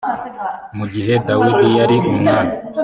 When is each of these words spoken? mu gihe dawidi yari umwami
mu 0.77 0.85
gihe 0.93 1.13
dawidi 1.27 1.67
yari 1.79 1.95
umwami 2.11 2.55